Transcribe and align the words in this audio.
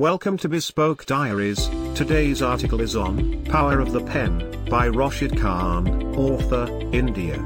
Welcome 0.00 0.38
to 0.38 0.48
Bespoke 0.48 1.06
Diaries. 1.06 1.68
Today's 1.94 2.42
article 2.42 2.80
is 2.80 2.96
on 2.96 3.44
Power 3.44 3.78
of 3.78 3.92
the 3.92 4.02
Pen 4.02 4.66
by 4.68 4.88
Rashid 4.88 5.38
Khan, 5.38 6.16
author, 6.16 6.66
India. 6.92 7.36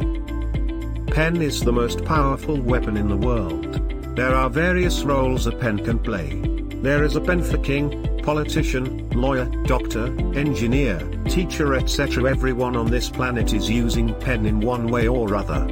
Pen 1.08 1.42
is 1.42 1.60
the 1.60 1.74
most 1.74 2.06
powerful 2.06 2.58
weapon 2.58 2.96
in 2.96 3.06
the 3.06 3.18
world. 3.18 4.16
There 4.16 4.34
are 4.34 4.48
various 4.48 5.02
roles 5.02 5.46
a 5.46 5.52
pen 5.52 5.84
can 5.84 5.98
play. 5.98 6.40
There 6.80 7.04
is 7.04 7.16
a 7.16 7.20
pen 7.20 7.42
for 7.42 7.58
king, 7.58 8.18
politician, 8.22 9.10
lawyer, 9.10 9.44
doctor, 9.64 10.06
engineer, 10.34 11.00
teacher 11.26 11.74
etc. 11.74 12.30
Everyone 12.30 12.76
on 12.76 12.90
this 12.90 13.10
planet 13.10 13.52
is 13.52 13.68
using 13.68 14.18
pen 14.20 14.46
in 14.46 14.60
one 14.60 14.86
way 14.88 15.06
or 15.06 15.36
other. 15.36 15.66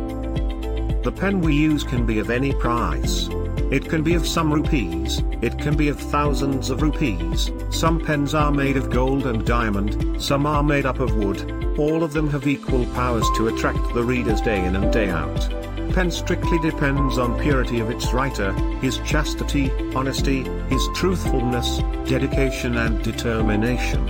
The 1.04 1.16
pen 1.16 1.40
we 1.40 1.54
use 1.54 1.84
can 1.84 2.04
be 2.04 2.18
of 2.18 2.28
any 2.28 2.52
price. 2.52 3.30
It 3.68 3.88
can 3.88 4.04
be 4.04 4.14
of 4.14 4.28
some 4.28 4.52
rupees, 4.52 5.24
it 5.42 5.58
can 5.58 5.76
be 5.76 5.88
of 5.88 5.98
thousands 5.98 6.70
of 6.70 6.82
rupees, 6.82 7.50
some 7.70 7.98
pens 7.98 8.32
are 8.32 8.52
made 8.52 8.76
of 8.76 8.90
gold 8.90 9.26
and 9.26 9.44
diamond, 9.44 10.22
some 10.22 10.46
are 10.46 10.62
made 10.62 10.86
up 10.86 11.00
of 11.00 11.16
wood, 11.16 11.76
all 11.76 12.04
of 12.04 12.12
them 12.12 12.30
have 12.30 12.46
equal 12.46 12.86
powers 12.94 13.26
to 13.36 13.48
attract 13.48 13.92
the 13.92 14.04
readers 14.04 14.40
day 14.40 14.64
in 14.64 14.76
and 14.76 14.92
day 14.92 15.10
out. 15.10 15.50
Pen 15.94 16.12
strictly 16.12 16.60
depends 16.60 17.18
on 17.18 17.40
purity 17.40 17.80
of 17.80 17.90
its 17.90 18.12
writer, 18.12 18.52
his 18.80 18.98
chastity, 18.98 19.72
honesty, 19.96 20.44
his 20.68 20.88
truthfulness, 20.94 21.78
dedication 22.08 22.76
and 22.76 23.02
determination. 23.02 24.06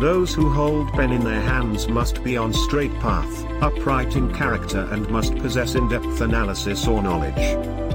Those 0.00 0.34
who 0.34 0.50
hold 0.50 0.92
pen 0.94 1.12
in 1.12 1.22
their 1.22 1.40
hands 1.40 1.86
must 1.86 2.24
be 2.24 2.36
on 2.36 2.52
straight 2.52 2.94
path, 2.98 3.46
upright 3.62 4.16
in 4.16 4.34
character 4.34 4.88
and 4.90 5.08
must 5.10 5.36
possess 5.36 5.76
in-depth 5.76 6.20
analysis 6.20 6.88
or 6.88 7.02
knowledge. 7.02 7.85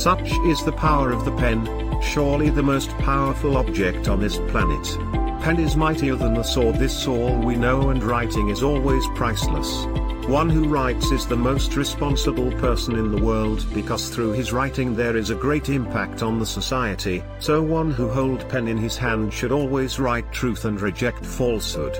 Such 0.00 0.32
is 0.46 0.64
the 0.64 0.72
power 0.72 1.12
of 1.12 1.26
the 1.26 1.36
pen, 1.36 2.00
surely 2.00 2.48
the 2.48 2.62
most 2.62 2.88
powerful 3.00 3.58
object 3.58 4.08
on 4.08 4.18
this 4.18 4.38
planet. 4.48 4.96
Pen 5.42 5.60
is 5.60 5.76
mightier 5.76 6.16
than 6.16 6.32
the 6.32 6.42
sword 6.42 6.76
this 6.76 7.06
all 7.06 7.38
we 7.38 7.54
know 7.54 7.90
and 7.90 8.02
writing 8.02 8.48
is 8.48 8.62
always 8.62 9.04
priceless. 9.14 9.84
One 10.26 10.48
who 10.48 10.66
writes 10.66 11.10
is 11.10 11.26
the 11.26 11.36
most 11.36 11.76
responsible 11.76 12.50
person 12.52 12.96
in 12.96 13.10
the 13.12 13.22
world 13.22 13.66
because 13.74 14.08
through 14.08 14.32
his 14.32 14.54
writing 14.54 14.96
there 14.96 15.18
is 15.18 15.28
a 15.28 15.34
great 15.34 15.68
impact 15.68 16.22
on 16.22 16.38
the 16.38 16.46
society, 16.46 17.22
so 17.38 17.60
one 17.60 17.90
who 17.90 18.08
hold 18.08 18.48
pen 18.48 18.68
in 18.68 18.78
his 18.78 18.96
hand 18.96 19.34
should 19.34 19.52
always 19.52 20.00
write 20.00 20.32
truth 20.32 20.64
and 20.64 20.80
reject 20.80 21.26
falsehood. 21.26 21.98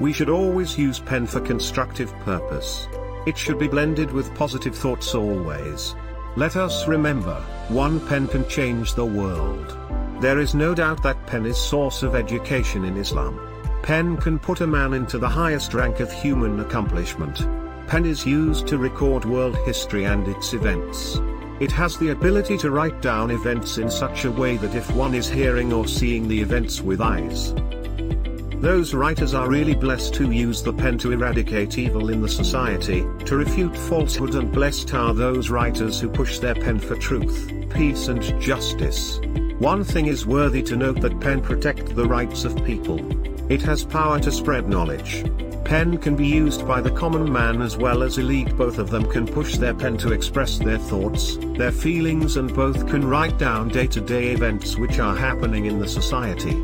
We 0.00 0.12
should 0.12 0.28
always 0.28 0.76
use 0.76 0.98
pen 0.98 1.28
for 1.28 1.38
constructive 1.38 2.12
purpose. 2.24 2.88
It 3.28 3.38
should 3.38 3.60
be 3.60 3.68
blended 3.68 4.10
with 4.10 4.34
positive 4.34 4.74
thoughts 4.74 5.14
always. 5.14 5.94
Let 6.36 6.54
us 6.54 6.86
remember, 6.86 7.34
one 7.70 7.98
pen 8.06 8.28
can 8.28 8.46
change 8.46 8.94
the 8.94 9.04
world. 9.04 9.76
There 10.20 10.38
is 10.38 10.54
no 10.54 10.76
doubt 10.76 11.02
that 11.02 11.26
pen 11.26 11.44
is 11.44 11.58
source 11.58 12.04
of 12.04 12.14
education 12.14 12.84
in 12.84 12.96
Islam. 12.96 13.40
Pen 13.82 14.16
can 14.16 14.38
put 14.38 14.60
a 14.60 14.66
man 14.66 14.94
into 14.94 15.18
the 15.18 15.28
highest 15.28 15.74
rank 15.74 15.98
of 15.98 16.12
human 16.12 16.60
accomplishment. 16.60 17.48
Pen 17.88 18.06
is 18.06 18.24
used 18.24 18.68
to 18.68 18.78
record 18.78 19.24
world 19.24 19.56
history 19.64 20.04
and 20.04 20.28
its 20.28 20.54
events. 20.54 21.18
It 21.58 21.72
has 21.72 21.98
the 21.98 22.10
ability 22.10 22.58
to 22.58 22.70
write 22.70 23.02
down 23.02 23.32
events 23.32 23.78
in 23.78 23.90
such 23.90 24.24
a 24.24 24.30
way 24.30 24.56
that 24.58 24.76
if 24.76 24.88
one 24.94 25.14
is 25.14 25.28
hearing 25.28 25.72
or 25.72 25.88
seeing 25.88 26.28
the 26.28 26.40
events 26.40 26.80
with 26.80 27.00
eyes, 27.00 27.52
those 28.60 28.92
writers 28.92 29.32
are 29.32 29.48
really 29.48 29.74
blessed 29.74 30.14
who 30.14 30.30
use 30.30 30.62
the 30.62 30.72
pen 30.72 30.98
to 30.98 31.12
eradicate 31.12 31.78
evil 31.78 32.10
in 32.10 32.20
the 32.20 32.28
society, 32.28 33.06
to 33.24 33.36
refute 33.36 33.74
falsehood 33.74 34.34
and 34.34 34.52
blessed 34.52 34.92
are 34.92 35.14
those 35.14 35.48
writers 35.48 35.98
who 35.98 36.10
push 36.10 36.38
their 36.38 36.54
pen 36.54 36.78
for 36.78 36.94
truth, 36.94 37.50
peace 37.70 38.08
and 38.08 38.22
justice. 38.38 39.18
One 39.58 39.82
thing 39.82 40.06
is 40.06 40.26
worthy 40.26 40.62
to 40.64 40.76
note 40.76 41.00
that 41.00 41.20
pen 41.20 41.40
protect 41.40 41.96
the 41.96 42.04
rights 42.04 42.44
of 42.44 42.64
people. 42.64 43.00
It 43.50 43.62
has 43.62 43.82
power 43.82 44.20
to 44.20 44.30
spread 44.30 44.68
knowledge. 44.68 45.24
Pen 45.64 45.96
can 45.96 46.14
be 46.14 46.26
used 46.26 46.66
by 46.66 46.82
the 46.82 46.90
common 46.90 47.32
man 47.32 47.62
as 47.62 47.78
well 47.78 48.02
as 48.02 48.18
elite 48.18 48.54
both 48.58 48.76
of 48.76 48.90
them 48.90 49.08
can 49.10 49.26
push 49.26 49.56
their 49.56 49.74
pen 49.74 49.96
to 49.98 50.12
express 50.12 50.58
their 50.58 50.78
thoughts, 50.78 51.38
their 51.56 51.72
feelings 51.72 52.36
and 52.36 52.54
both 52.54 52.86
can 52.88 53.08
write 53.08 53.38
down 53.38 53.68
day-to-day 53.68 54.24
-day 54.24 54.34
events 54.34 54.76
which 54.76 54.98
are 54.98 55.16
happening 55.16 55.64
in 55.66 55.78
the 55.78 55.88
society 55.88 56.56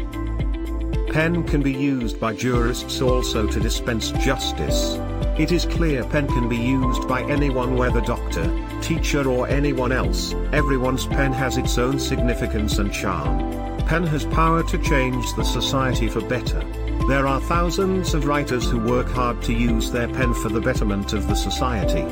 pen 1.09 1.45
can 1.45 1.63
be 1.63 1.73
used 1.73 2.21
by 2.21 2.35
jurists 2.35 3.01
also 3.01 3.47
to 3.47 3.61
dispense 3.61 4.11
justice. 4.13 4.97
It 5.39 5.53
is 5.53 5.67
clear 5.67 6.05
pen 6.05 6.27
can 6.27 6.49
be 6.49 6.57
used 6.57 7.07
by 7.07 7.23
anyone 7.23 7.77
whether 7.77 8.01
doctor, 8.01 8.51
teacher 8.81 9.29
or 9.29 9.49
anyone 9.49 9.93
else, 9.93 10.35
everyone's 10.53 11.07
pen 11.07 11.33
has 11.33 11.57
its 11.57 11.79
own 11.79 11.99
significance 11.99 12.79
and 12.79 12.93
charm. 12.93 13.39
Pen 13.87 14.07
has 14.07 14.25
power 14.27 14.63
to 14.65 14.79
change 14.79 15.33
the 15.35 15.45
society 15.45 16.09
for 16.09 16.21
better. 16.21 16.61
There 17.09 17.27
are 17.27 17.41
thousands 17.43 18.15
of 18.15 18.27
writers 18.27 18.69
who 18.69 18.81
work 18.81 19.09
hard 19.09 19.41
to 19.43 19.53
use 19.53 19.93
their 19.93 20.09
pen 20.09 20.35
for 20.35 20.49
the 20.49 20.61
betterment 20.61 21.13
of 21.13 21.29
the 21.29 21.37
society. 21.37 22.03